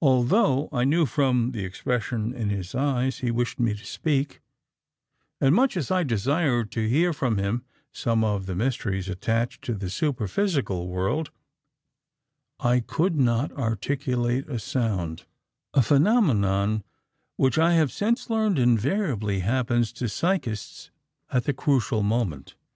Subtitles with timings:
[0.00, 4.40] "Although I knew from the expression in his eyes he wished me to speak,
[5.40, 9.74] and much as I desired to hear from him some of the mysteries attached to
[9.74, 11.32] the superphysical world,
[12.60, 15.24] I could not articulate a sound
[15.74, 16.84] (a phenomenon
[17.36, 20.92] which I have since learned invariably happens to psychists
[21.32, 22.54] at the crucial moment).